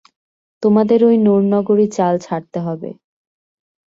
[0.63, 2.89] তোমাদের ঐ নুরনগরি চাল ছাড়তে হবে।